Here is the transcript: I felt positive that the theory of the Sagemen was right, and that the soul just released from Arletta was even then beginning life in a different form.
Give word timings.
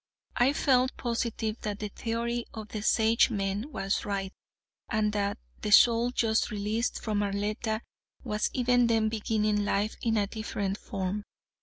I 0.35 0.53
felt 0.53 0.97
positive 0.97 1.59
that 1.61 1.77
the 1.77 1.89
theory 1.89 2.45
of 2.55 2.69
the 2.69 2.81
Sagemen 2.81 3.69
was 3.71 4.03
right, 4.03 4.33
and 4.89 5.13
that 5.13 5.37
the 5.61 5.71
soul 5.71 6.09
just 6.09 6.49
released 6.49 6.99
from 6.99 7.21
Arletta 7.21 7.81
was 8.23 8.49
even 8.51 8.87
then 8.87 9.09
beginning 9.09 9.63
life 9.63 9.95
in 10.01 10.17
a 10.17 10.25
different 10.25 10.79
form. 10.79 11.23